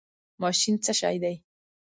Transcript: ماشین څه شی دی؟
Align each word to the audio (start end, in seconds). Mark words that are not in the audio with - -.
ماشین 0.41 0.75
څه 0.85 0.91
شی 0.99 1.17
دی؟ 1.23 1.35